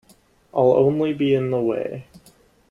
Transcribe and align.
I'll 0.51 0.71
only 0.77 1.13
be 1.13 1.35
in 1.35 1.51
the 1.51 1.61
way. 1.61 2.07